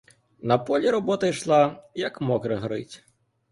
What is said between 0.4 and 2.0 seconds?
На полі робота йшла,